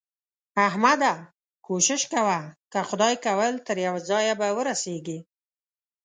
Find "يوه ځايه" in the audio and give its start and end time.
3.85-4.33